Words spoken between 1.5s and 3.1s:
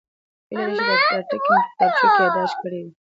مو په کتابچو کې یادداشت کړي وي